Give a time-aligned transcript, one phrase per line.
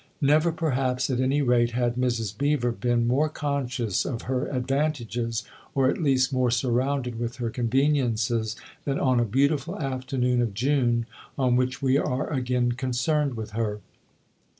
[0.19, 2.35] Never, perhaps, at any rate, had Mrs.
[2.35, 5.43] Beever been more conscious of her advantages,
[5.75, 11.05] or at least more surrounded with her conveniences, than on a beautiful afternoon of June
[11.37, 13.79] on which we are again concerned with her.